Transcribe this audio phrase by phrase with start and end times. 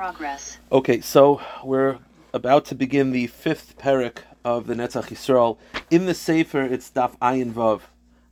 [0.00, 0.56] progress.
[0.72, 1.98] Okay, so we're
[2.32, 5.58] about to begin the fifth parak of the Netzach Yisrael.
[5.90, 7.80] In the Sefer, it's Daf Ayin Vav.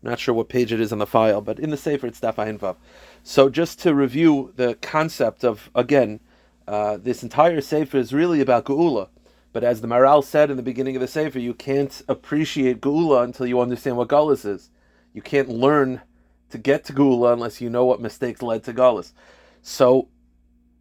[0.02, 2.20] I'm not sure what page it is on the file, but in the Sefer, it's
[2.20, 2.76] Daf Ayin Vav.
[3.22, 6.20] So just to review the concept of, again,
[6.66, 9.11] uh, this entire Sefer is really about Geula.
[9.53, 13.25] But as the Maharal said in the beginning of the Sefer, you can't appreciate Geula
[13.25, 14.71] until you understand what Gullus is.
[15.12, 16.00] You can't learn
[16.48, 19.12] to get to Geula unless you know what mistakes led to Gullus.
[19.61, 20.09] So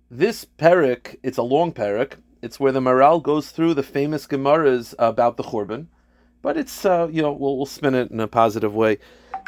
[0.09, 2.13] this parak, it's a long parak.
[2.41, 5.87] It's where the Maharal goes through the famous Gemaras about the Churban,
[6.41, 8.99] but it's uh, you know we'll, we'll spin it in a positive way.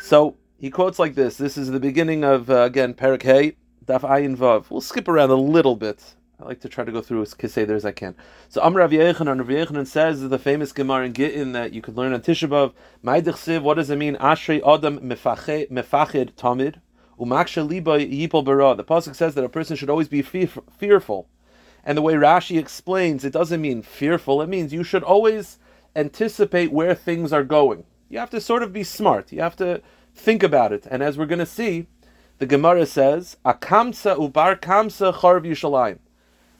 [0.01, 1.37] So he quotes like this.
[1.37, 4.69] This is the beginning of uh, again parak Hey Daf Ayin Vav.
[4.69, 6.15] We'll skip around a little bit.
[6.41, 8.15] I like to try to go through as Kiseder as I can.
[8.47, 11.97] So Amr Rav Yochanan, Rav Yochanan says the famous Gemara in Gittin that you could
[11.97, 13.61] learn on Tisha B'av.
[13.61, 14.15] What does it mean?
[14.15, 16.75] Ashrei Adam mefached tamid.
[17.19, 18.75] Umaksha liba yipol bara.
[18.75, 21.27] The pasuk says that a person should always be fearful,
[21.83, 24.41] and the way Rashi explains, it doesn't mean fearful.
[24.41, 25.57] It means you should always
[25.95, 27.83] anticipate where things are going.
[28.09, 29.31] You have to sort of be smart.
[29.31, 29.81] You have to
[30.15, 30.87] think about it.
[30.89, 31.87] And as we're going to see,
[32.37, 35.99] the Gemara says, "Akamsa ubar kamsa charv Yushalayim."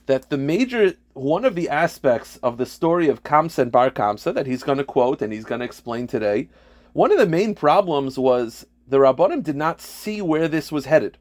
[0.06, 4.32] That the major one of the aspects of the story of Kamsa and Bar Kamsa
[4.34, 6.48] that he's going to quote and he's going to explain today,
[6.92, 11.16] one of the main problems was the Rabbanim did not see where this was headed.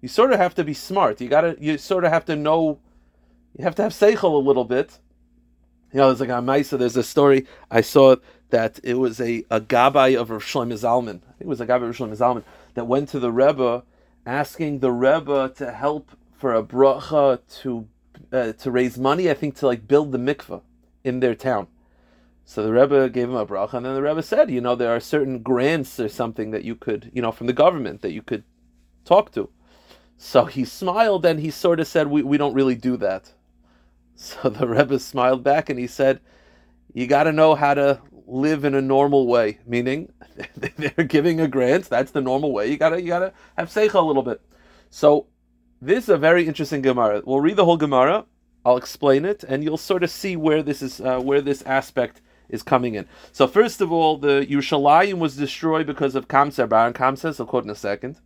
[0.00, 1.20] You sort of have to be smart.
[1.20, 2.80] You gotta, you sort of have to know,
[3.56, 4.98] you have to have seichel a little bit.
[5.92, 8.16] You know, there's like a Maisa, there's a story I saw
[8.50, 11.20] that it was a, a Gabbai of Rav Shlomo Zalman.
[11.28, 12.44] I think it was a Gabbai of Rav Zalman
[12.74, 13.84] that went to the Rebbe
[14.24, 17.88] asking the Rebbe to help for a bracha to
[18.32, 20.62] uh, to raise money, I think to like build the mikveh
[21.04, 21.68] in their town.
[22.48, 24.94] So the Rebbe gave him a bracha, and then the Rebbe said, you know, there
[24.94, 28.22] are certain grants or something that you could, you know, from the government that you
[28.22, 28.44] could
[29.04, 29.50] talk to.
[30.16, 33.32] So he smiled and he sort of said, we, we don't really do that.
[34.18, 36.20] So the Rebbe smiled back and he said,
[36.94, 40.10] you got to know how to live in a normal way, meaning
[40.56, 41.90] they're giving a grant.
[41.90, 42.68] That's the normal way.
[42.68, 44.40] You gotta you gotta have seicha a little bit.
[44.88, 45.26] So
[45.82, 47.20] this is a very interesting Gemara.
[47.26, 48.24] We'll read the whole Gemara.
[48.64, 52.22] I'll explain it, and you'll sort of see where this is uh, where this aspect
[52.48, 53.06] is coming in.
[53.32, 56.68] So first of all, the Yerushalayim was destroyed because of Kamsa.
[56.68, 58.20] Baron Kamsa, I'll quote in a second.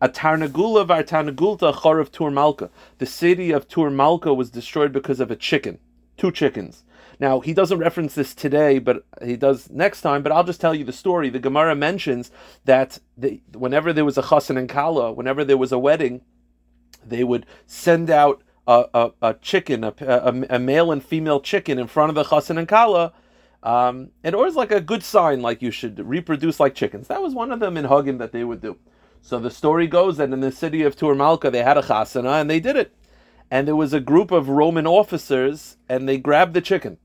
[0.00, 2.70] A Tarnagula var Tarnagulta Chorav Tur Malka.
[2.98, 5.78] The city of Tur Malka was destroyed because of a chicken,
[6.16, 6.84] two chickens.
[7.18, 10.22] Now he doesn't reference this today, but he does next time.
[10.22, 11.30] But I'll just tell you the story.
[11.30, 12.30] The Gemara mentions
[12.64, 16.20] that the, whenever there was a chassan and kala, whenever there was a wedding,
[17.04, 19.94] they would send out a, a, a chicken, a,
[20.50, 23.12] a, male and female chicken, in front of the chassan and kala
[23.66, 27.08] um, and always like a good sign, like you should reproduce like chickens.
[27.08, 28.78] That was one of them in Hagin that they would do.
[29.22, 32.48] So the story goes that in the city of Turmalka they had a chasana and
[32.48, 32.94] they did it.
[33.50, 36.98] And there was a group of Roman officers and they grabbed the chicken.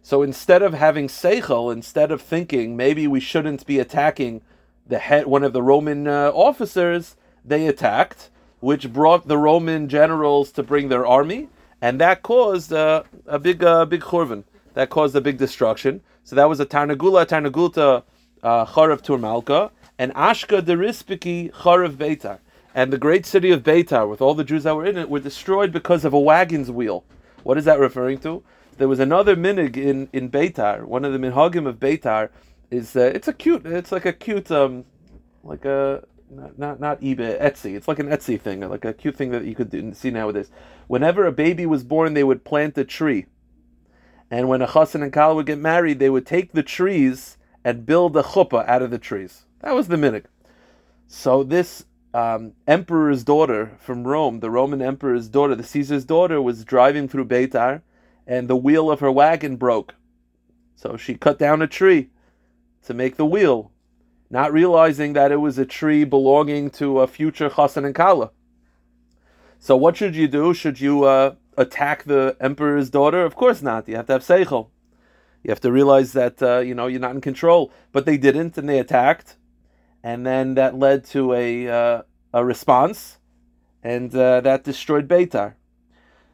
[0.00, 4.42] So instead of having seichel, instead of thinking maybe we shouldn't be attacking
[4.86, 8.30] the head, one of the Roman uh, officers, they attacked,
[8.60, 11.48] which brought the Roman generals to bring their army,
[11.82, 14.44] and that caused uh, a big, uh, big churvan
[14.74, 16.00] that caused a big destruction.
[16.24, 18.02] So that was a Tarnagula, Tarnagulta,
[18.42, 22.38] uh, Charav Turmalka, and Ashka Derispiki Charav Beitar.
[22.74, 25.20] And the great city of Beitar, with all the Jews that were in it, were
[25.20, 27.04] destroyed because of a wagon's wheel.
[27.42, 28.42] What is that referring to?
[28.78, 30.84] There was another minig in, in Beitar.
[30.84, 32.30] One of the minhagim of Beitar
[32.70, 34.84] is uh, it's a cute, it's like a cute, um,
[35.42, 37.74] like a not, not not eBay, Etsy.
[37.74, 40.50] It's like an Etsy thing, like a cute thing that you could do, see nowadays.
[40.86, 43.26] Whenever a baby was born, they would plant a tree
[44.30, 47.84] and when a chassan and kala would get married, they would take the trees and
[47.84, 49.44] build a chuppah out of the trees.
[49.60, 50.24] That was the minig.
[51.06, 56.64] So this um, emperor's daughter from Rome, the Roman emperor's daughter, the Caesar's daughter, was
[56.64, 57.82] driving through Beitar,
[58.26, 59.94] and the wheel of her wagon broke.
[60.76, 62.10] So she cut down a tree
[62.84, 63.72] to make the wheel,
[64.30, 68.30] not realizing that it was a tree belonging to a future chassan and kala.
[69.58, 70.54] So what should you do?
[70.54, 73.24] Should you uh, attack the emperor's daughter?
[73.24, 73.88] Of course not.
[73.88, 74.68] You have to have seichel.
[75.42, 77.72] You have to realize that uh, you know you're not in control.
[77.92, 79.36] But they didn't, and they attacked,
[80.02, 82.02] and then that led to a uh,
[82.32, 83.18] a response,
[83.82, 85.54] and uh, that destroyed Beitar.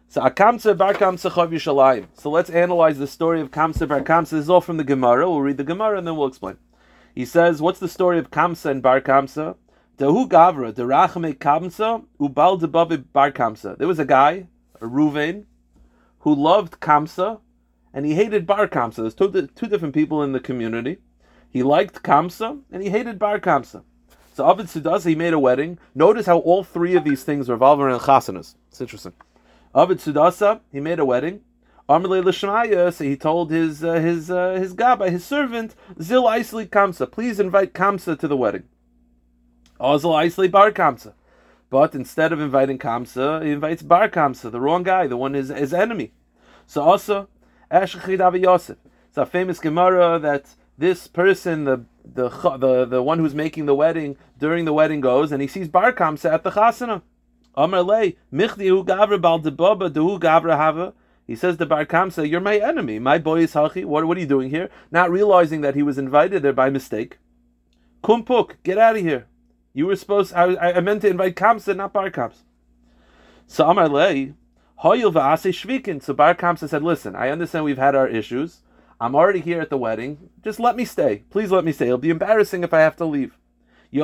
[0.08, 2.06] So Akamsa Bar Kamsa Chav Yishalayim.
[2.14, 4.30] So let's analyze the story of Kamsa Bar Kamsa.
[4.30, 5.28] This is all from the Gemara.
[5.28, 6.58] We'll read the Gemara and then we'll explain.
[7.14, 9.56] He says, "What's the story of Kamsa and Bar Kamsa?"
[9.98, 13.78] Dehu Gavra, Derachame Kamsa, Ubal Debavi Bar Kamsa.
[13.78, 14.46] There was a guy
[14.80, 15.44] Ruvain,
[16.20, 17.40] who loved Kamsa,
[17.92, 18.96] and he hated Bar Kamsa.
[18.96, 20.98] There's two, two different people in the community.
[21.50, 23.82] He liked Kamsa, and he hated Bar Kamsa.
[24.34, 25.78] So Avid Sudasa, he made a wedding.
[25.94, 28.56] Notice how all three of these things revolve around chasanas.
[28.68, 29.14] It's interesting.
[29.74, 31.40] Avid Sudasa, he made a wedding.
[31.88, 36.66] Amalei Lishmaya, so he told his uh, his uh, his gabbai, his servant, Zil Isli
[36.68, 38.64] Kamsa, please invite Kamsa to the wedding.
[39.80, 41.12] Ozil Isli Bar Kamsa.
[41.68, 45.48] But instead of inviting Kamsa, he invites Bar Kamsa, the wrong guy, the one his,
[45.48, 46.12] his enemy.
[46.66, 47.28] So also,
[47.70, 48.78] Eshachid Avi Yosef.
[49.08, 53.74] It's a famous Gemara that this person, the the the the one who's making the
[53.74, 57.02] wedding during the wedding goes and he sees Bar Kamsa at the chasana.
[57.54, 58.68] Amar lei michdi
[59.20, 59.90] bal debaba
[60.20, 60.92] gavra hava.
[61.26, 63.00] He says to Bar Kamsa, "You're my enemy.
[63.00, 63.84] My boy is hachi.
[63.84, 67.18] What what are you doing here?" Not realizing that he was invited there by mistake.
[68.04, 69.26] Kumpuk, get out of here.
[69.76, 70.32] You were supposed.
[70.32, 72.44] I, I meant to invite Kamsa, not Bar Kamsa.
[73.46, 74.32] So Amar lei
[74.82, 76.02] hoyil shvikin.
[76.02, 78.62] So Bar Kamsa said, "Listen, I understand we've had our issues."
[78.98, 80.30] I'm already here at the wedding.
[80.42, 81.24] Just let me stay.
[81.28, 81.88] Please let me stay.
[81.88, 83.36] It'll be embarrassing if I have to leave.
[83.92, 84.02] And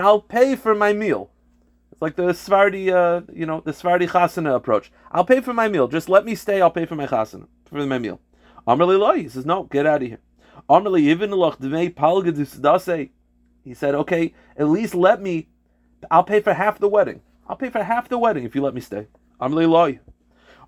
[0.00, 1.30] I'll pay for my meal.
[1.92, 4.92] It's like the Svardi, uh, you know, the Svardi chasana approach.
[5.10, 5.88] I'll pay for my meal.
[5.88, 6.60] Just let me stay.
[6.60, 8.20] I'll pay for my chasana, for my meal.
[8.68, 9.22] Amrli loy.
[9.22, 10.20] He says, no, get out of here.
[10.68, 10.74] He
[13.74, 15.48] said, okay, at least let me.
[16.10, 17.20] I'll pay for half the wedding.
[17.48, 19.08] I'll pay for half the wedding if you let me stay.
[19.40, 19.98] Amrli loy.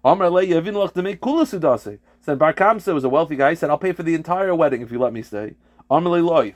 [0.05, 1.99] Amr le yevin kula sudase.
[2.21, 3.51] Said Bar Kamsa was a wealthy guy.
[3.51, 5.55] He said, "I'll pay for the entire wedding if you let me stay."
[5.91, 6.55] Amr le loy.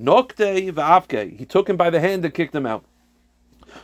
[0.00, 1.38] Nokte.
[1.38, 2.84] He took him by the hand and kicked him out.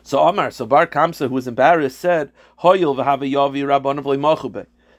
[0.02, 4.04] So Amar, so Bar Kamsa, who was embarrassed, said, "Hoyil v'hava yavi rabban of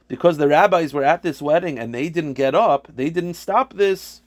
[0.08, 3.74] Because the rabbis were at this wedding and they didn't get up, they didn't stop
[3.74, 4.22] this.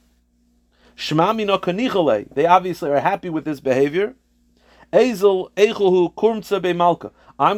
[0.96, 4.14] They obviously are happy with this behavior.
[4.92, 5.16] I'm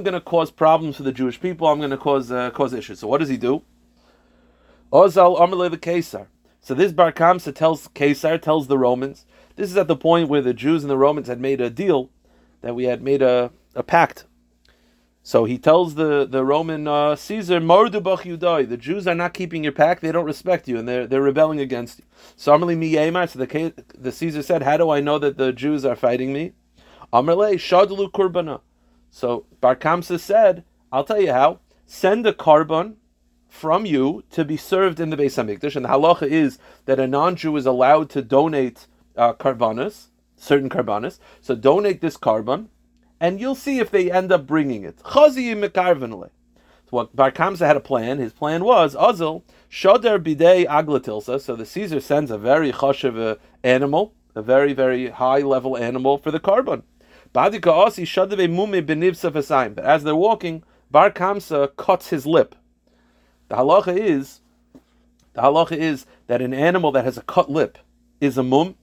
[0.03, 1.67] going to cause problems for the Jewish people.
[1.67, 3.01] I'm going to cause uh, cause issues.
[3.01, 3.63] So what does he do?
[4.93, 6.29] Ozal Amalei the Caesar.
[6.61, 9.27] So this Bar Kamsa tells Caesar tells the Romans.
[9.57, 12.11] This is at the point where the Jews and the Romans had made a deal,
[12.61, 14.27] that we had made a, a pact.
[15.25, 19.63] So he tells the, the Roman uh, Caesar, Mordubach Yudai, the Jews are not keeping
[19.63, 22.05] your pact, they don't respect you, and they're, they're rebelling against you.
[22.37, 26.33] Miyemar, so the, the Caesar said, How do I know that the Jews are fighting
[26.33, 26.53] me?
[27.13, 28.61] Amalei Shadlu.
[29.11, 31.61] So Bar Kamsa said, I'll tell you how.
[31.87, 32.95] Send a korban
[33.49, 37.07] from you to be served in the Beis Hamikdash, and the halacha is that a
[37.07, 38.87] non-Jew is allowed to donate
[39.17, 41.19] uh, karbanis, certain karbanis.
[41.43, 42.69] So donate this korban,
[43.23, 44.97] and you'll see if they end up bringing it.
[45.05, 45.55] Chazi
[46.91, 48.19] What Bar Kamsa had a plan.
[48.19, 51.41] His plan was Azil shoder bidei aglatilsa.
[51.41, 56.19] So the Caesar sends a very chashiv uh, animal, a very very high level animal
[56.19, 56.83] for the korban.
[57.33, 57.61] But as
[60.05, 62.57] they're walking, Bar Kamsa cuts his lip.
[63.49, 64.41] The halacha is,
[65.35, 67.79] the halacha is that an animal that has a cut lip
[68.21, 68.75] is a mum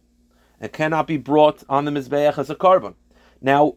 [0.61, 2.95] and cannot be brought on the mizbeach as a carbon.
[3.41, 3.75] Now,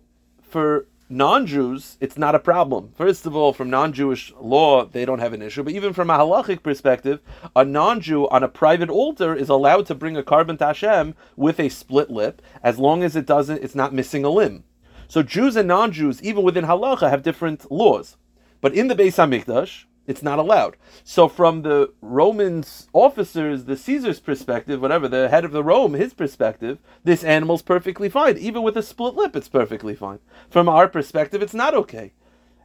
[0.53, 2.93] for non-Jews, it's not a problem.
[2.95, 5.63] First of all, from non-Jewish law, they don't have an issue.
[5.63, 7.21] But even from a halachic perspective,
[7.57, 11.59] a non-Jew on a private altar is allowed to bring a korban to Hashem with
[11.59, 14.65] a split lip, as long as it doesn't, it's not missing a limb.
[15.09, 18.17] So Jews and non-Jews, even within halacha, have different laws.
[18.61, 20.77] But in the Beis Hamikdash, it's not allowed.
[21.05, 26.13] So from the Romans officers, the Caesar's perspective, whatever, the head of the Rome, his
[26.15, 28.37] perspective, this animal's perfectly fine.
[28.39, 30.19] Even with a split lip, it's perfectly fine.
[30.51, 32.13] From our perspective, it's not okay.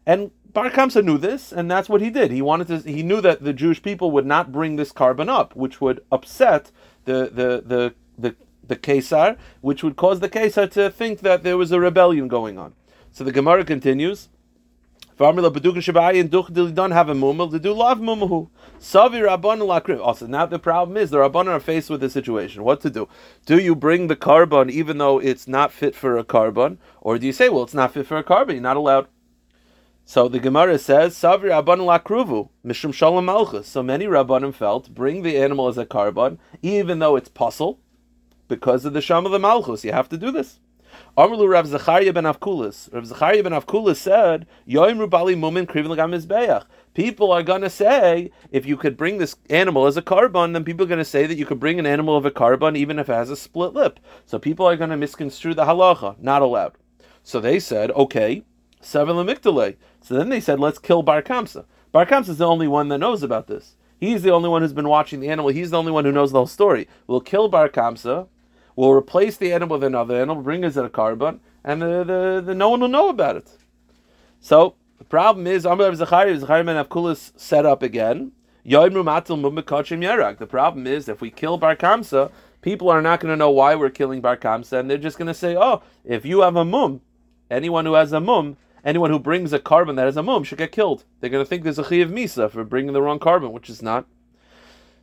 [0.06, 2.32] And Bar Kamsa knew this, and that's what he did.
[2.32, 2.90] He wanted to.
[2.90, 6.72] He knew that the Jewish people would not bring this carbon up, which would upset
[7.06, 11.58] the the the the, the Caesar, which would cause the Caesar to think that there
[11.58, 12.74] was a rebellion going on.
[13.12, 14.30] So the Gemara continues.
[15.18, 18.50] Baduk Shabai and Duch don't have a mumel to do love mumuhu.
[18.80, 20.00] Savi Rabban Lakriv.
[20.00, 22.64] Also, now the problem is the Rabban are faced with the situation.
[22.64, 23.10] What to do?
[23.46, 27.26] Do you bring the carbon even though it's not fit for a carbon, or do
[27.26, 28.56] you say, well, it's not fit for a carbon?
[28.56, 29.08] you're not allowed?
[30.06, 33.68] So the Gemara says, Savi Rabban Lakruvu Mishum Shalom Malchus.
[33.68, 37.80] So many Rabbanim felt bring the animal as a carbon, even though it's pasul,
[38.48, 39.84] because of the Sham of the Malchus.
[39.84, 40.60] You have to do this.
[41.18, 42.94] Rav Zachariah ben Avkulis.
[42.94, 46.66] Rav Zachariah ben Avkulis said, Mumin Mizbeach.
[46.94, 50.64] People are going to say, if you could bring this animal as a korban, then
[50.64, 52.98] people are going to say that you could bring an animal of a korban even
[52.98, 54.00] if it has a split lip.
[54.26, 56.20] So people are going to misconstrue the halacha.
[56.20, 56.74] Not allowed.
[57.24, 58.44] So they said, okay,
[58.82, 59.76] seven lamictale.
[60.02, 61.66] So then they said, let's kill Bar Kamsa.
[61.92, 63.76] Bar Kamsa is the only one that knows about this.
[64.00, 65.50] He's the only one who's been watching the animal.
[65.52, 66.88] He's the only one who knows the whole story.
[67.08, 68.28] We'll kill Bar Kamsa
[68.78, 72.54] We'll replace the animal with another animal, bring us a carbon, and the, the, the,
[72.54, 73.50] no one will know about it.
[74.40, 78.34] So the problem is, Amr Zachariah, Zachariah ben Avkulis set up again.
[78.64, 82.32] The problem is, if we kill Bar Kamsa,
[82.62, 85.28] people are not going to know why we're killing Bar Kamsa, and they're just going
[85.28, 87.02] to say, oh, if you have a mum,
[87.50, 90.60] anyone who has a mum, anyone who brings a carbon that has a mum should
[90.60, 91.04] get killed.
[91.20, 93.72] They're going to think there's a chi of misa for bringing the wrong carbon, which
[93.72, 94.06] is not.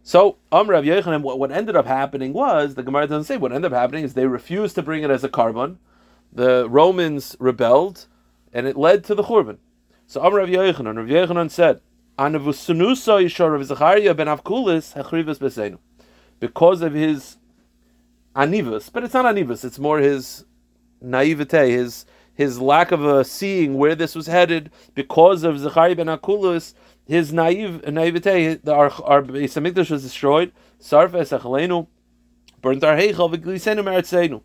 [0.07, 3.73] So, um, Rav what, what ended up happening was the Gemara doesn't say what ended
[3.73, 5.79] up happening is they refused to bring it as a carbon.
[6.31, 8.07] The Romans rebelled,
[8.53, 9.57] and it led to the churban.
[10.07, 11.81] So, um, Rav Yochanan, Rav Yochanan said,
[16.39, 17.37] because of his
[18.37, 20.45] anivus, but it's not anivus; it's more his
[21.01, 26.75] naivete, his his lack of seeing where this was headed because of Zechariah ben Akulus,
[27.07, 30.53] his naive naivete, the, our, our Beis Hamikdash was destroyed.
[30.81, 31.87] Sarfes echalenu,
[32.61, 34.43] burnt our heichal v'glisenu meretzeinu.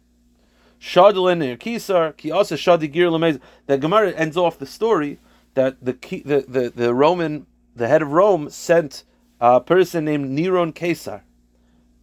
[0.80, 3.40] Shadlen in Kisar, ki also shadigir lemez.
[3.66, 5.20] The Gemara ends off the story
[5.54, 9.04] that the, the the the Roman, the head of Rome, sent
[9.42, 11.24] a person named Neron Caesar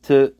[0.02, 0.34] to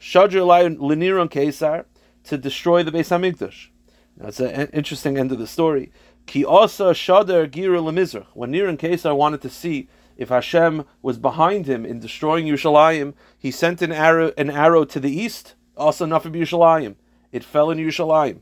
[0.00, 1.86] Shadr Leniron Caesar
[2.24, 3.68] to destroy the Beis Hamikdash.
[4.16, 5.92] That's an uh, interesting end of the story.
[6.28, 8.26] Ki also shader gira lemizrach.
[8.34, 13.14] When Nir and Kesar wanted to see if Hashem was behind him in destroying Yerushalayim,
[13.38, 16.96] he sent an arrow, an arrow to the east, also Nafib Yerushalayim.
[17.32, 18.40] It fell in Yerushalayim.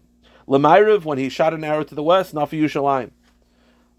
[0.49, 3.13] Lemirav, when he shot an arrow to the west, Nafib Yerushalayim.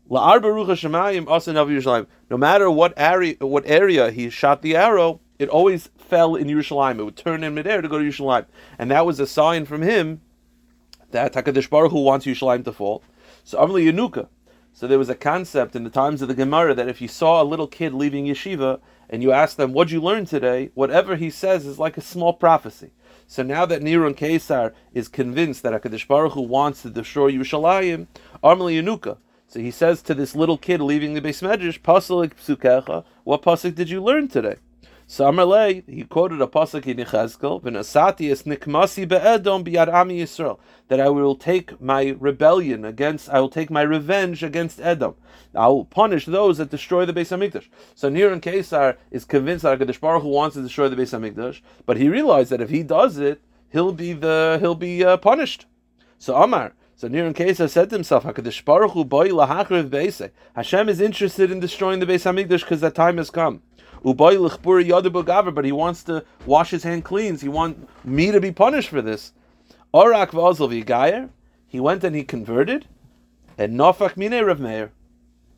[0.10, 2.08] La'ar Baruch Hashemayim, also Nafib Yerushalayim.
[2.30, 7.00] No matter what area, what area he shot the arrow, it always fell in Yerushalayim.
[7.00, 8.48] It would turn in midair to go to Yerushalayim.
[8.78, 10.20] And that was a sign from him
[11.12, 13.02] that Hakadosh Baruch Hu wants Yerushalayim to fall.
[13.48, 14.28] So Amli Yanuka.
[14.74, 17.42] So there was a concept in the times of the Gemara that if you saw
[17.42, 21.30] a little kid leaving yeshiva and you ask them, "What'd you learn today?" whatever he
[21.30, 22.92] says is like a small prophecy.
[23.26, 28.08] So now that Nirun Kesar is convinced that Hakadosh Baruch Hu wants to destroy Yerushalayim,
[28.44, 29.16] Amli Yanuka.
[29.48, 33.76] So he says to this little kid leaving the Beis Medrash, "Pasalik psukecha, what pasuk
[33.76, 34.58] did you learn today?"
[35.10, 40.60] So Amalei, he quoted a pasuk in Yechezkel, "V'nasati es nikmasi be'edom biyad ami Yisrael,"
[40.90, 45.16] that I will take my rebellion against, I will take my revenge against Edom.
[45.56, 47.70] I will punish those that destroy the Beis Hamikdash.
[47.96, 51.62] So Nir Kesar is convinced that Hakadosh Baruch Hu wants to destroy the Beis Hamikdash,
[51.86, 55.68] but he realized that if he does it, he'll be the he'll be uh, punished.
[56.20, 56.74] So Amar.
[56.98, 60.32] So Nir Kesar said to himself, Hakadosh Baruch Hu boy lahachriv.
[60.54, 63.62] Hashem is interested in destroying the Beis Hamikdash because that time has come
[64.04, 67.38] but he wants to wash his hand clean.
[67.38, 69.34] He wants me to be punished for this.
[69.94, 71.30] Orak v'gayer.
[71.68, 72.88] He went and he converted,
[73.58, 74.92] and Nofak mine Rav Meir,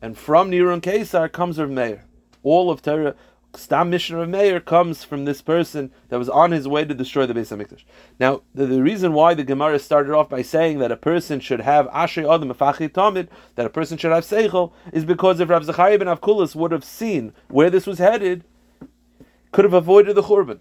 [0.02, 2.04] and from Nirun Kesar comes Rav Meir.
[2.42, 3.14] All of Torah,
[3.54, 7.34] Stam of Meir comes from this person that was on his way to destroy the
[7.34, 7.84] Beis Hamikdash.
[8.18, 11.60] Now, the, the, reason why the Gemara started off by saying that a person should
[11.60, 15.64] have Ashrei Adam Afachi Tamid, that a person should have Seichel, is because if Rav
[15.64, 18.44] Zachariah ben Avkulis would have seen where this was headed,
[19.50, 20.60] could have avoided the Churban.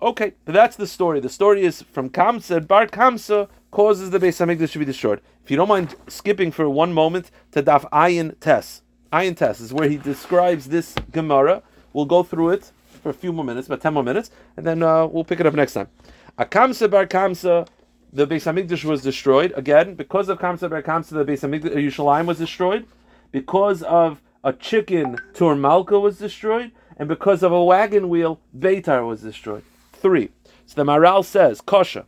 [0.00, 1.18] Okay, but that's the story.
[1.18, 5.20] The story is from Kamsa, Bar Kamsa causes the Beis Hamikdash to be destroyed.
[5.42, 8.82] If you don't mind skipping for one moment to Daf Ayin Tes.
[9.12, 11.62] Ayin Tes is where he describes this Gemara.
[11.92, 12.70] We'll go through it
[13.02, 15.46] for a few more minutes, about 10 more minutes, and then uh, we'll pick it
[15.46, 15.88] up next time.
[16.36, 17.66] A Kamsa Bar Kamsa,
[18.12, 19.52] the Beis Hamikdash was destroyed.
[19.56, 22.86] Again, because of Kamsa Bar Kamsa, the Beis Hamikdash, Yerushalayim was destroyed.
[23.30, 29.06] Because of a chicken, Tur Malka was destroyed and because of a wagon wheel, Beitar
[29.06, 29.62] was destroyed.
[29.92, 30.30] Three.
[30.66, 32.04] So the Maharal says, Kosha,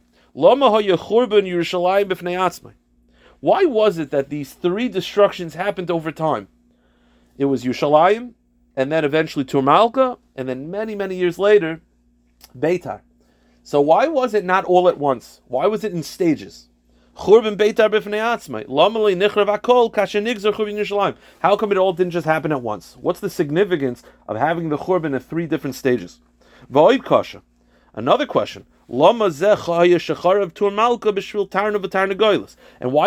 [3.40, 6.48] Why was it that these three destructions happened over time?
[7.38, 8.34] It was Yerushalayim,
[8.76, 11.80] and then eventually Turmalka, and then many, many years later,
[12.58, 13.00] Beitar.
[13.62, 15.40] So why was it not all at once?
[15.46, 16.68] Why was it in stages?
[17.16, 17.40] How
[21.56, 22.96] come it all didn't just happen at once?
[23.00, 26.20] What's the significance of having the churban at three different stages?
[27.04, 27.42] Kasha.
[27.94, 28.66] Another question.
[28.88, 29.12] And why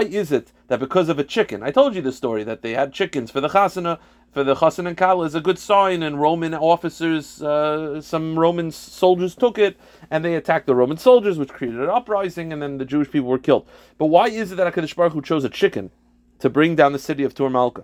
[0.01, 1.63] is it that because of a chicken?
[1.63, 3.97] I told you the story that they had chickens for the chasana,
[4.31, 8.71] for the chasan and kala is a good sign, and Roman officers, uh, some Roman
[8.71, 9.77] soldiers took it,
[10.09, 13.29] and they attacked the Roman soldiers, which created an uprising, and then the Jewish people
[13.29, 13.67] were killed.
[13.97, 15.91] But why is it that Hakadosh Baruch Hu chose a chicken
[16.39, 17.83] to bring down the city of Tur Malka?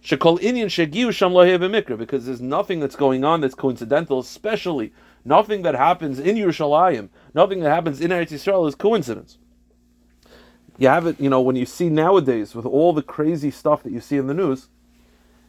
[0.00, 0.38] Because
[2.26, 4.92] there's nothing that's going on that's coincidental, especially
[5.28, 9.38] nothing that happens in Yerushalayim, nothing that happens in Eretz Yisrael is coincidence.
[10.78, 13.92] You have it, you know, when you see nowadays with all the crazy stuff that
[13.92, 14.68] you see in the news,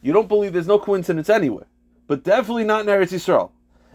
[0.02, 1.66] you don't believe there's no coincidence anywhere,
[2.06, 3.50] but definitely not in Eretz Yisrael.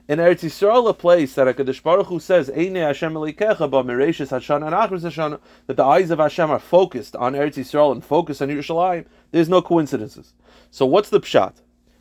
[0.08, 4.68] In Eretz Yisrael, a place that Hakadosh Baruch Hu says, "Eine Hashem Elikecha b'Mereishis Hashana
[4.68, 8.42] and Achris Hashana," that the eyes of Hashem are focused on Eretz Yisrael and focused
[8.42, 9.06] on Yerushalayim.
[9.32, 10.34] There's no coincidences.
[10.70, 11.54] So what's the pshat?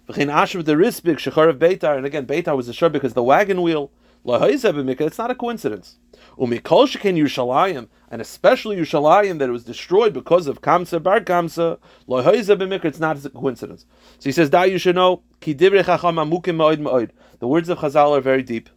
[0.08, 3.90] Asher Rispik Shecharav Beitar, and again Beitar was the shur because the wagon wheel
[4.26, 5.96] It's not a coincidence.
[6.38, 11.78] Umikol sheken Yerushalayim, and especially Yerushalayim, that it was destroyed because of Kamsa Bar Kamsa,
[12.08, 13.86] it's not a coincidence.
[14.18, 15.22] So he says, Da you should know.
[15.40, 15.58] The
[17.42, 18.70] words of Chazal are very deep.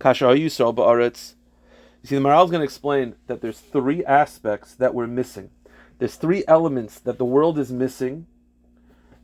[0.00, 0.36] Kasha.
[0.36, 5.50] You see, the Maharal is going to explain that there's three aspects that we're missing.
[5.98, 8.26] There's three elements that the world is missing.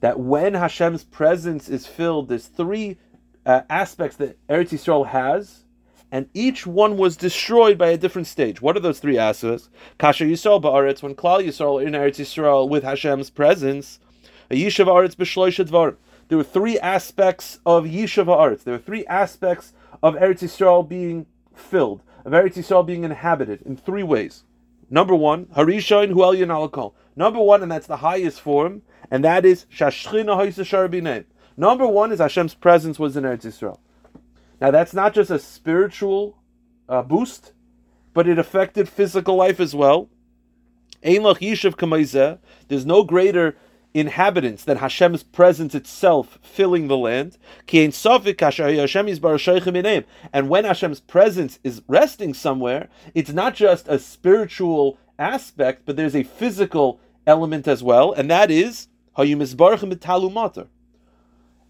[0.00, 2.98] That when Hashem's presence is filled, there's three
[3.44, 5.64] uh, aspects that Eretz Yisrael has
[6.12, 8.62] and each one was destroyed by a different stage.
[8.62, 9.68] What are those three aspects?
[9.98, 13.98] Kasha Yisrael ba'aretz, when Klal Yisrael in Eretz Yisrael with Hashem's presence,
[14.50, 15.96] Yishav Aretz b'shloisha dvarim.
[16.28, 18.62] There were three aspects of Yishav Aretz.
[18.64, 19.72] There were three aspects
[20.02, 24.44] of Eretz Yisrael being filled, of Eretz Yisrael being inhabited in three ways.
[24.88, 26.92] Number one, Harishain Hu Elyon Alakol.
[27.16, 31.24] Number one, and that's the highest form, and that is Shashchina Haisa
[31.56, 33.78] Number one is Hashem's presence was in Eretz Yisrael.
[34.60, 36.36] Now, that's not just a spiritual
[36.88, 37.52] uh, boost,
[38.12, 40.10] but it affected physical life as well.
[41.02, 43.56] There's no greater
[43.94, 47.38] inhabitants than Hashem's presence itself filling the land.
[47.72, 47.94] And
[50.48, 56.22] when Hashem's presence is resting somewhere, it's not just a spiritual aspect, but there's a
[56.22, 58.88] physical element as well, and that is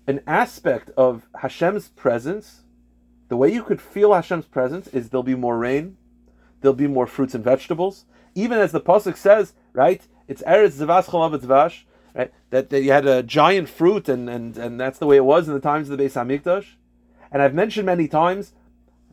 [0.08, 2.62] an aspect of Hashem's presence
[3.28, 5.96] the way you could feel Hashem's presence is there'll be more rain,
[6.60, 8.04] there'll be more fruits and vegetables.
[8.34, 10.06] Even as the pasuk says, right?
[10.28, 12.32] It's eretz zivas cholav vash, right?
[12.50, 15.48] That, that you had a giant fruit, and, and and that's the way it was
[15.48, 16.75] in the times of the Beis Hamikdash.
[17.32, 18.52] And I've mentioned many times,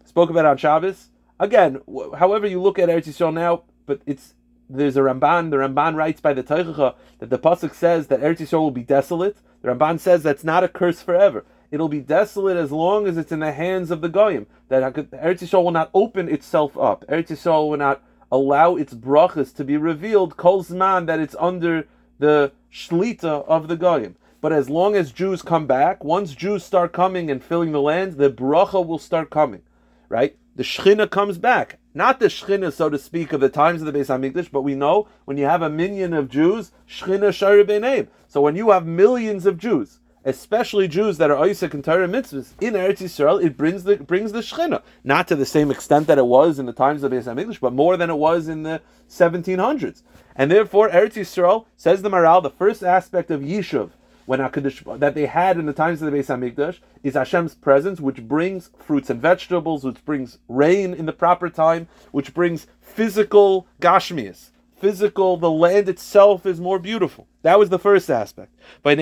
[0.06, 1.10] spoke about on Shabbos.
[1.40, 1.82] Again,
[2.18, 4.36] however you look at Eretz Yisrael now, but it's
[4.70, 5.50] there's a Ramban.
[5.50, 8.84] The Ramban writes by the Teichacha that the pasuk says that Eretz Yisrael will be
[8.84, 9.38] desolate.
[9.62, 13.32] The Ramban says that's not a curse forever it'll be desolate as long as it's
[13.32, 14.46] in the hands of the goyim.
[14.70, 17.04] That Eretz Yisrael will not open itself up.
[17.10, 20.38] Eretz Yisrael will not allow its brachas to be revealed.
[20.38, 21.88] Kol zman that it's under
[22.20, 24.16] the shlita of the goyim.
[24.40, 28.14] But as long as Jews come back, once Jews start coming and filling the land,
[28.14, 29.64] the bracha will start coming,
[30.10, 30.38] right?
[30.56, 31.80] The shechina comes back.
[31.96, 34.74] Not the shechina, so to speak, of the times of the Beis Hamikdash, but we
[34.74, 39.46] know when you have a minyan of Jews, shechina shari So when you have millions
[39.46, 43.84] of Jews, especially Jews that are Isaac and Torah mitzvahs in Eretz Yisrael, it brings
[43.84, 47.04] the brings the Shechina, not to the same extent that it was in the times
[47.04, 50.02] of the Beis Hamikdash, but more than it was in the 1700s.
[50.36, 53.92] And therefore, Eretz Yisrael says the Maharal, the first aspect of Yishuv
[54.26, 58.00] when Hakadosh, that they had in the times of the Beis Hamikdash is Hashem's presence,
[58.00, 63.68] which brings fruits and vegetables, which brings rain in the proper time, which brings physical
[63.82, 64.52] gashmias
[64.84, 67.26] physical, the land itself is more beautiful.
[67.42, 68.54] That was the first aspect.
[68.84, 69.00] That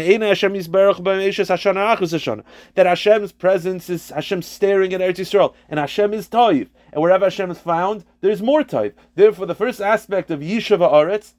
[2.78, 6.68] Hashem's presence is Hashem staring at Eretz Yisrael, and Hashem is Toiv.
[6.94, 8.94] And wherever Hashem is found, there's more Toiv.
[9.16, 11.34] Therefore, the first aspect of Yishava Aretz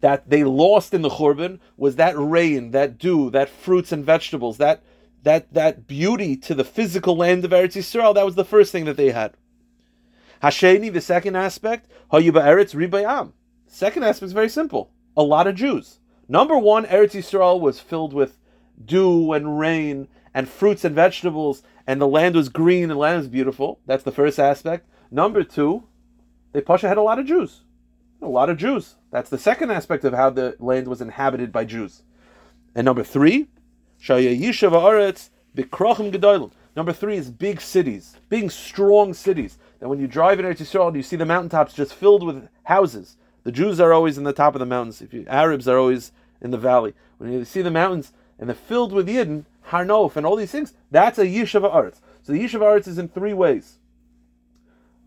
[0.00, 4.58] that they lost in the Churban was that rain, that dew, that fruits and vegetables,
[4.58, 4.82] that
[5.22, 8.14] that that beauty to the physical land of Eretz Yisrael.
[8.14, 9.34] That was the first thing that they had.
[10.42, 13.32] Hasheni, the second aspect, Hayuba Eretz Ribayam.
[13.66, 14.90] Second aspect is very simple.
[15.16, 15.98] A lot of Jews.
[16.28, 18.38] Number one, Eretz Yisrael was filled with
[18.84, 23.18] dew and rain and fruits and vegetables, and the land was green and the land
[23.18, 23.80] was beautiful.
[23.86, 24.86] That's the first aspect.
[25.10, 25.84] Number two,
[26.52, 27.62] they Pasha had a lot of Jews.
[28.22, 28.96] A lot of Jews.
[29.10, 32.02] That's the second aspect of how the land was inhabited by Jews.
[32.74, 33.48] And number three,
[34.02, 35.30] Aretz.
[36.76, 40.94] Number three is big cities, big strong cities that when you drive in Eretz Yisrael,
[40.94, 43.16] you see the mountaintops just filled with houses.
[43.44, 45.00] The Jews are always in the top of the mountains.
[45.00, 46.94] If you, Arabs are always in the valley.
[47.18, 50.50] When you see the mountains and they're filled with Yidden, Har Nof, and all these
[50.50, 52.00] things, that's a Yishuv Arts.
[52.22, 53.78] So the Yishuv Arts is in three ways.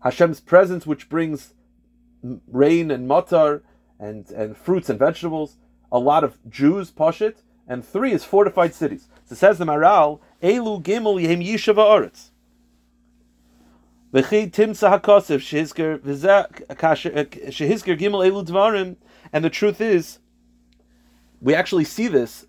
[0.02, 1.54] Hashem's presence, which brings
[2.22, 3.62] rain and matar
[3.98, 5.56] and, and fruits and vegetables.
[5.92, 7.36] A lot of Jews, Pashit.
[7.66, 9.08] And three is fortified cities.
[9.24, 12.32] So says the Maharal, Elu Gimel Yehem Yishuv Arts.
[14.12, 18.96] V'chi timsa shehizker shehizker gimel elu dvarim.
[19.32, 20.18] And the truth is,
[21.40, 22.46] we actually see this,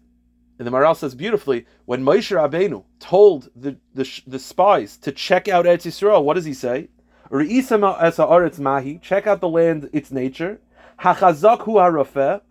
[0.57, 5.47] and the Maharal says beautifully, when Moshe Rabbeinu told the, the, the spies to check
[5.47, 6.89] out Eretz Yisrael, what does he say?
[7.32, 10.60] Mahi, check out the land, its nature.
[11.00, 12.41] Hachazak hu harafeh,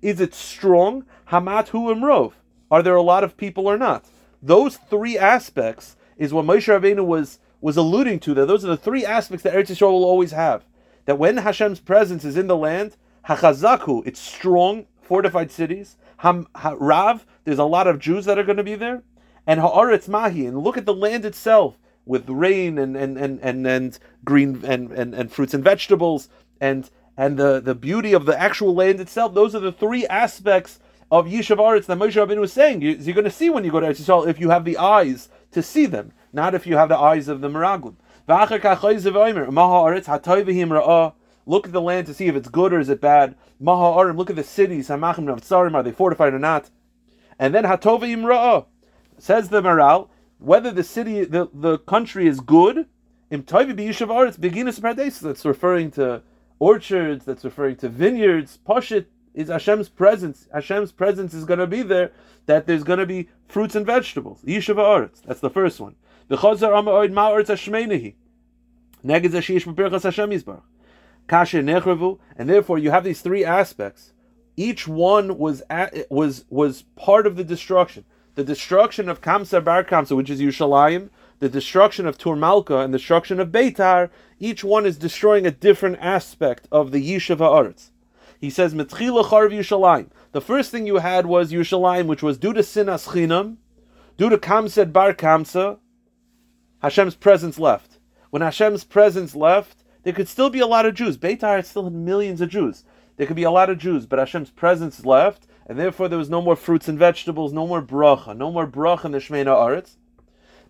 [0.00, 1.04] is it strong?
[1.30, 2.32] Hamat hu imrov,
[2.70, 4.06] are there a lot of people or not?
[4.42, 8.76] Those three aspects is what Moshe Rabbeinu was was alluding to that those are the
[8.76, 10.64] three aspects that Eretz Yisrael will always have.
[11.06, 12.96] That when Hashem's presence is in the land,
[13.26, 15.96] Hachazaku, it's strong, fortified cities.
[16.18, 19.02] Ham, ha, Rav, there's a lot of Jews that are going to be there.
[19.46, 21.78] And Haaretz Mahi, and look at the land itself.
[22.08, 26.28] With rain and and and and, and green and, and and fruits and vegetables
[26.60, 29.34] and and the the beauty of the actual land itself.
[29.34, 32.82] Those are the three aspects of Yishuv Aretz that Moshe Rabbeinu was saying.
[32.82, 34.78] You, are going to see when you go to Eretz Yisrael if you have the
[34.78, 37.96] eyes to see them, not if you have the eyes of the Meraglim.
[41.46, 43.36] Look at the land to see if it's good or is it bad.
[43.58, 44.90] Look at the cities.
[44.90, 46.70] Are they fortified or not?
[47.38, 48.66] And then Hatovim Ra'ah.
[49.18, 50.08] Says the Maharal,
[50.38, 52.86] whether the city, the, the country is good,
[53.30, 53.52] that's
[55.44, 56.22] referring to
[56.58, 58.58] orchards, that's referring to vineyards.
[58.66, 60.48] Poshit is Hashem's presence.
[60.52, 62.12] Hashem's presence is going to be there,
[62.46, 64.42] that there's going to be fruits and vegetables.
[64.42, 65.96] Yishav Aretz, that's the first one.
[66.30, 68.14] V'chozar Ama'oid Ma'aretz Hashmenehi.
[69.04, 70.30] Neged Zashish B'Pirchas Hashem
[71.66, 74.12] Nechrevu, and therefore you have these three aspects.
[74.56, 78.04] Each one was at, was was part of the destruction.
[78.38, 82.98] The destruction of Kamsa Bar Kamsa, which is Yerushalayim, the destruction of Turmalka, and the
[82.98, 84.10] destruction of Beitar.
[84.38, 87.90] Each one is destroying a different aspect of the Yishuv Haaretz.
[88.38, 90.06] He says, Metchila.
[90.30, 93.56] The first thing you had was Yerushalayim, which was due to Sinas Chinam,
[94.16, 95.78] due to Kamsa Bar Kamsa,
[96.80, 97.98] Hashem's presence left.
[98.30, 101.18] When Hashem's presence left, there could still be a lot of Jews.
[101.18, 102.84] Beitar still had millions of Jews.
[103.16, 106.30] There could be a lot of Jews, but Hashem's presence left, and therefore there was
[106.30, 109.96] no more fruits and vegetables, no more bracha, no more bracha in the Shemena Aretz.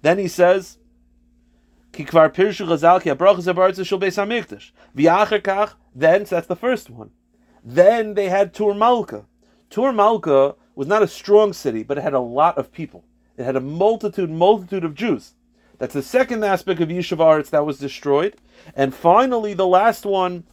[0.02, 0.78] Then he says,
[1.92, 4.72] Kikvar pirshu chazal ki abrachas abaretz shul beis hamikdash.
[4.96, 7.10] V'yacher kach, then, so that's the first one.
[7.64, 9.24] Then they had Tur Malka.
[9.70, 13.04] Tur Malka was not a strong city, but it had a lot of people.
[13.36, 15.34] It had a multitude, multitude of Jews.
[15.78, 18.36] That's the second aspect of Yishuv Aretz that was destroyed.
[18.74, 20.44] And finally, the last one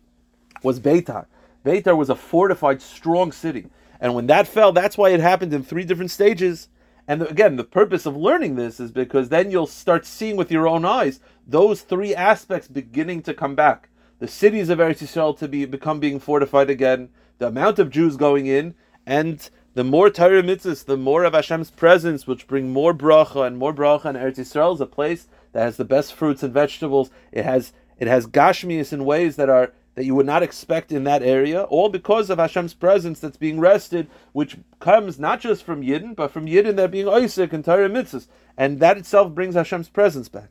[0.61, 1.25] was Beitar.
[1.65, 3.67] Beitar was a fortified, strong city.
[3.99, 6.69] And when that fell, that's why it happened in three different stages.
[7.07, 10.67] And again, the purpose of learning this is because then you'll start seeing with your
[10.67, 13.89] own eyes those three aspects beginning to come back.
[14.19, 18.17] The cities of Eretz Yisrael to be become being fortified again, the amount of Jews
[18.17, 18.73] going in,
[19.05, 23.57] and the more Torah mitzvahs, the more of Hashem's presence, which bring more bracha and
[23.57, 24.05] more bracha.
[24.05, 27.11] And Eretz Yisrael is a place that has the best fruits and vegetables.
[27.31, 31.05] It has it has gashmias in ways that are that you would not expect in
[31.05, 35.81] that area, all because of Hashem's presence that's being rested, which comes not just from
[35.81, 38.27] Yidden, but from Yidden that being Isaac and Torah mitzvahs,
[38.57, 40.49] and that itself brings Hashem's presence back.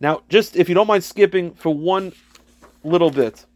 [0.00, 2.12] Now, just if you don't mind skipping for one
[2.84, 3.46] little bit,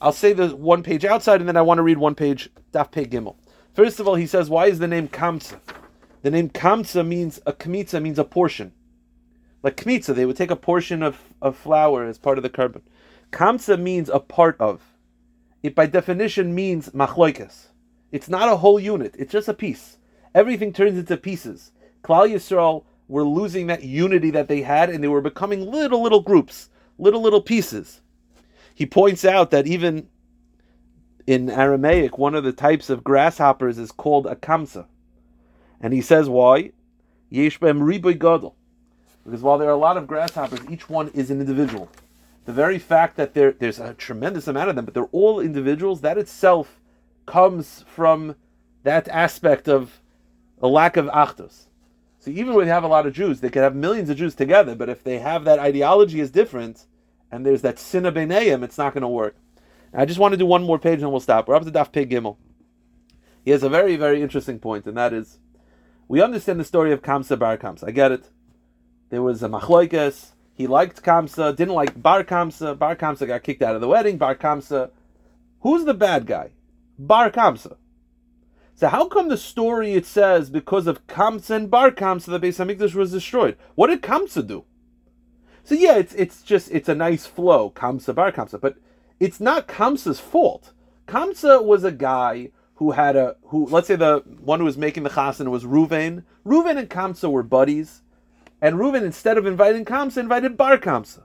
[0.00, 2.90] I'll say the one page outside, and then I want to read one page Daf
[2.90, 3.36] Pei Gimel.
[3.74, 5.60] First of all, he says, why is the name Kamsa?
[6.22, 8.72] The name Kamsa means a kmitza means a portion.
[9.62, 12.82] Like kmitza, they would take a portion of, of flour as part of the carbon.
[13.30, 14.82] Kamsa means a part of.
[15.62, 17.66] It by definition means machloikas.
[18.10, 19.98] It's not a whole unit, it's just a piece.
[20.34, 21.72] Everything turns into pieces.
[22.02, 26.20] Klal Yisrael were losing that unity that they had and they were becoming little, little
[26.20, 28.00] groups, little, little pieces.
[28.74, 30.08] He points out that even
[31.26, 34.86] in Aramaic, one of the types of grasshoppers is called a kamsa.
[35.80, 36.72] And he says why?
[37.32, 38.56] Yeshbem riboy gadol.
[39.24, 41.90] Because while there are a lot of grasshoppers, each one is an individual.
[42.48, 46.00] The very fact that there, there's a tremendous amount of them, but they're all individuals,
[46.00, 46.80] that itself
[47.26, 48.36] comes from
[48.84, 50.00] that aspect of
[50.62, 51.66] a lack of achtos.
[52.18, 54.34] So even when you have a lot of Jews, they could have millions of Jews
[54.34, 56.86] together, but if they have that ideology is different,
[57.30, 59.36] and there's that sinna b'neim, it's not going to work.
[59.92, 61.48] I just want to do one more page and we'll stop.
[61.48, 62.38] We're up to Daf Pei Gimel.
[63.44, 65.38] He has a very, very interesting point, and that is,
[66.08, 67.88] we understand the story of Kamsa Bar Kamsa.
[67.88, 68.30] I get it.
[69.10, 70.30] There was a machloikes.
[70.58, 72.76] He liked Kamsa, didn't like Bar Kamsa.
[72.76, 74.18] Bar Kamsa got kicked out of the wedding.
[74.18, 74.90] Bar Kamsa.
[75.60, 76.50] Who's the bad guy?
[76.98, 77.76] Bar Kamsa.
[78.74, 82.58] So how come the story it says because of Kamsa and Bar Kamsa the Beis
[82.58, 83.56] Hamikdash was destroyed?
[83.76, 84.64] What did Kamsa do?
[85.62, 88.78] So yeah, it's it's just it's a nice flow, Kamsa Bar Kamsa, but
[89.20, 90.72] it's not Kamsa's fault.
[91.06, 95.04] Kamsa was a guy who had a who let's say the one who was making
[95.04, 96.24] the chasen was Ruvain.
[96.44, 98.02] Ruvain and Kamsa were buddies,
[98.60, 101.22] and Ruvain instead of inviting Kamsa invited Bar Kamsa.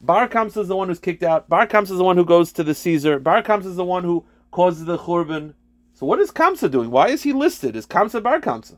[0.00, 1.48] Bar Kamsa is the one who's kicked out.
[1.48, 3.18] Bar Kamsa is the one who goes to the Caesar.
[3.18, 5.54] Bar Kamsa is the one who causes the churban.
[5.94, 6.90] So what is Kamsa doing?
[6.90, 8.76] Why is he listed as Kamsa Bar Kamsa?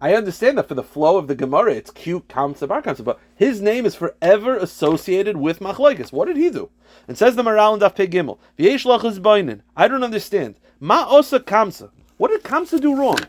[0.00, 3.18] I understand that for the flow of the Gemara, it's cute Kamsa Bar Kamsa, but
[3.34, 6.12] his name is forever associated with Machlokes.
[6.12, 6.70] What did he do?
[7.08, 9.60] And says the Maharal in Daf Gimel, V'yesh.
[9.76, 10.56] I don't understand.
[10.80, 11.90] Ma osa Kamsa.
[12.16, 13.20] What did Kamsa do wrong?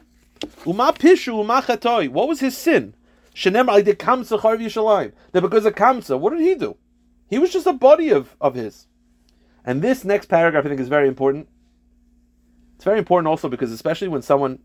[0.66, 2.10] Uma pishu uma chatoi.
[2.10, 2.94] What was his sin?
[3.38, 5.14] Shenem I did Kamsa charv Yishalayim.
[5.32, 6.76] That because of Kamsa, what did he do?
[7.30, 8.88] He was just a body of, of his.
[9.64, 11.48] And this next paragraph I think is very important.
[12.76, 14.58] It's very important also because especially when someone,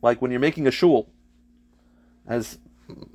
[0.00, 1.08] like when you're making a shul,
[2.24, 2.58] as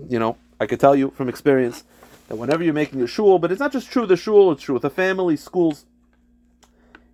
[0.09, 1.85] you know, I could tell you from experience,
[2.27, 4.73] that whenever you're making a shul, but it's not just true the shul, it's true
[4.73, 5.85] with the family, schools.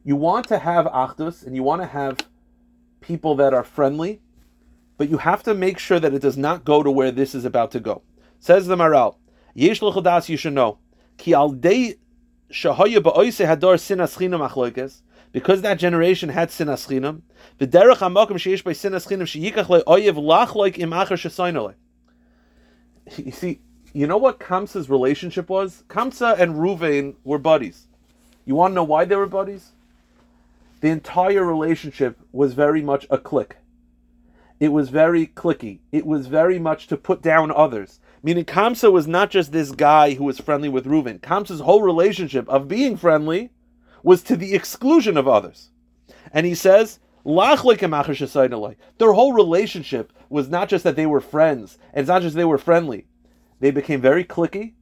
[0.03, 2.17] You want to have achdus and you want to have
[2.99, 4.21] people that are friendly,
[5.01, 7.43] but you have to make sure that it does not go to where this is
[7.43, 8.03] about to go.
[8.39, 9.15] Says the Maharal,
[9.55, 10.77] Yesh l'chodas you should know,
[11.17, 11.97] ki al hadar
[12.51, 17.23] sinas achloikes, because that generation had sinas chinam,
[17.59, 21.73] v'derech hamakom sheish by sinas chinam sheyikach le oyev lach like im shesoinole.
[23.17, 23.59] You see,
[23.93, 25.83] you know what Kamsa's relationship was?
[25.87, 27.87] Kamsa and Ruvain were buddies.
[28.45, 29.71] You want to know why they were buddies?
[30.81, 33.55] The entire relationship was very much a clique.
[34.61, 35.79] It was very clicky.
[35.91, 37.99] It was very much to put down others.
[38.21, 41.19] Meaning Kamsa was not just this guy who was friendly with Reuven.
[41.19, 43.49] Kamsa's whole relationship of being friendly
[44.03, 45.71] was to the exclusion of others.
[46.31, 47.55] And he says, their
[49.13, 52.59] whole relationship was not just that they were friends, and it's not just they were
[52.59, 53.07] friendly.
[53.61, 54.73] They became very clicky.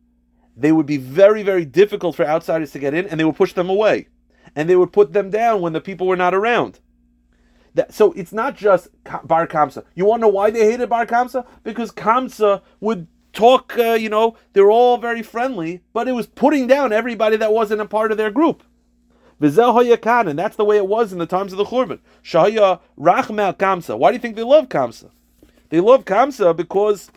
[0.58, 3.54] They would be very, very difficult for outsiders to get in, and they would push
[3.54, 4.10] them away.
[4.58, 6.82] And they would put them down when the people were not around.
[7.80, 8.89] That, so it's not just
[9.24, 9.86] Bar Kamsa.
[9.96, 11.48] You want to know why they hated Bar Kamsa?
[11.63, 16.68] Because Kamsa would talk, uh, you know, they're all very friendly, but it was putting
[16.68, 18.63] down everybody that wasn't a part of their group.
[19.39, 19.54] And
[20.38, 22.00] that's the way it was in the times of the Churban.
[22.22, 23.98] Shahya Rachmel Kamsa.
[23.98, 25.10] Why do you think they love Kamsa?
[25.70, 27.10] They love Kamsa because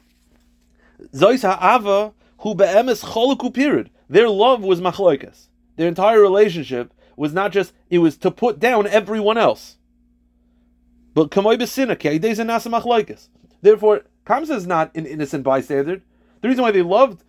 [1.12, 3.90] Zois Ha'ava who be'emes choluku period.
[4.08, 5.48] Their love was machloikas.
[5.74, 9.78] Their entire relationship was not just, it was to put down everyone else.
[11.14, 13.28] But kamoy besina, nasa machloikas.
[13.60, 16.02] Therefore, Kamsa is not an innocent bystander.
[16.40, 17.22] The reason why they loved,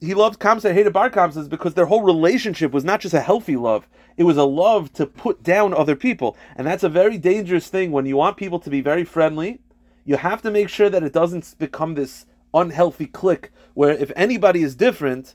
[0.00, 3.14] he loved Kamsa and hated Bar Kamsa is because their whole relationship was not just
[3.14, 6.36] a healthy love, it was a love to put down other people.
[6.56, 9.60] And that's a very dangerous thing when you want people to be very friendly.
[10.04, 14.62] You have to make sure that it doesn't become this unhealthy clique where if anybody
[14.62, 15.34] is different,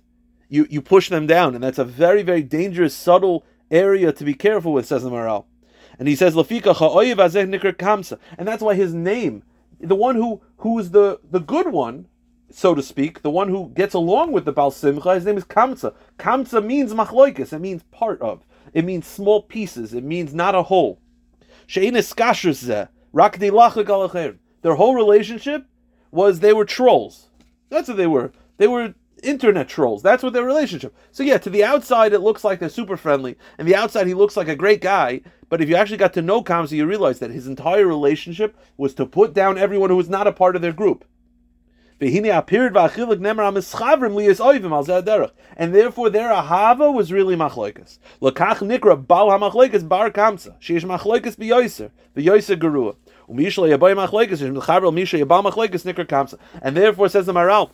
[0.49, 1.55] you, you push them down.
[1.55, 5.45] And that's a very, very dangerous, subtle area to be careful with, says the Maharal.
[5.97, 6.73] And he says, Lafika
[7.77, 8.19] Kamsa.
[8.38, 9.43] And that's why his name
[9.79, 12.08] the one who who is the the good one,
[12.49, 15.45] so to speak, the one who gets along with the Baal Simcha, his name is
[15.45, 15.93] Kamsa.
[16.17, 17.53] Kamsa means machloikis.
[17.53, 18.45] It means part of.
[18.73, 19.93] It means small pieces.
[19.93, 20.99] It means not a whole.
[24.62, 25.65] Their whole relationship
[26.12, 27.29] was they were trolls.
[27.69, 28.31] That's what they were.
[28.58, 30.01] They were internet trolls.
[30.01, 30.95] That's what their relationship.
[31.12, 34.13] So yeah, to the outside it looks like they're super friendly, and the outside he
[34.13, 35.21] looks like a great guy.
[35.49, 38.93] But if you actually got to know Kamsa, you realize that his entire relationship was
[38.95, 41.05] to put down everyone who was not a part of their group.
[41.97, 42.71] And therefore their
[46.29, 47.99] ahava was really machloikas.
[48.21, 50.55] Lakach nikra bal hamachloikas bar kamsa.
[50.60, 51.91] She is machloikas biyoiser.
[52.13, 52.97] Biyoiser gerua.
[53.29, 54.41] Umishla yaboy machloikas.
[54.41, 56.38] Mechaber misha yabal machloikas nikra kamsa.
[56.62, 57.69] And therefore says the Maharal,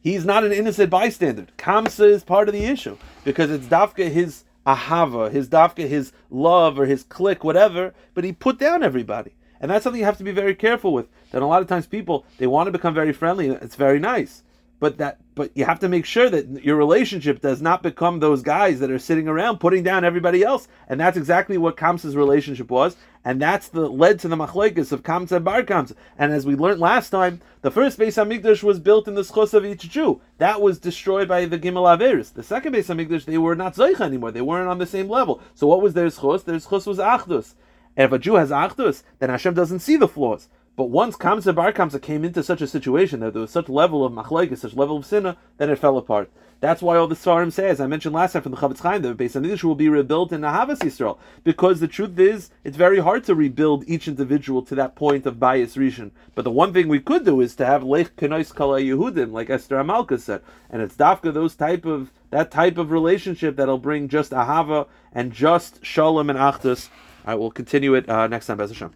[0.00, 1.48] he's not an innocent bystander.
[1.58, 4.44] Kamsa is part of the issue because it's dafka his
[4.76, 7.94] ahava, his dafka, his love or his click, whatever.
[8.14, 11.08] But he put down everybody, and that's something you have to be very careful with.
[11.30, 13.48] That a lot of times people they want to become very friendly.
[13.48, 14.42] It's very nice,
[14.80, 18.42] but that but you have to make sure that your relationship does not become those
[18.42, 20.66] guys that are sitting around putting down everybody else.
[20.88, 25.02] And that's exactly what Kamsa's relationship was, and that's the led to the machlekes of
[25.02, 25.94] Kamsa and Bar Kamsa.
[26.16, 29.54] And as we learned last time, the first Beis Hamikdash was built in the schos
[29.54, 30.20] of each Jew.
[30.38, 32.32] That was destroyed by the Gimel Averis.
[32.32, 34.32] The second Beis Hamikdash, they were not Zoicha anymore.
[34.32, 35.40] They weren't on the same level.
[35.54, 36.44] So what was their schos?
[36.44, 37.54] Their schos was Achdus.
[37.96, 40.48] And if a Jew has Achdus, then Hashem doesn't see the flaws.
[40.78, 44.04] But once Kamsa Bar Kamsa came into such a situation that there was such level
[44.04, 46.30] of machlekes, such level of sinna, then it fell apart.
[46.60, 49.02] That's why all the Svarim say, as I mentioned last time from the Chofetz Chaim,
[49.02, 51.18] that the Beis Hamikdash will be rebuilt in Ahavas Yisrael.
[51.42, 55.40] Because the truth is, it's very hard to rebuild each individual to that point of
[55.40, 56.12] bias rishon.
[56.36, 59.50] But the one thing we could do is to have Lech Kenois Kala Yehudim, like
[59.50, 60.42] Esther Amalka said.
[60.70, 65.32] And it's Dafka, those type of, that type of relationship that'll bring just Ahava and
[65.32, 66.88] just Shalom and Achdus.
[67.24, 68.94] I will continue it uh, next time, Bez Hashem.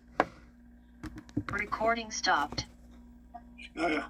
[1.51, 2.67] Recording stopped.
[3.75, 4.05] Yeah.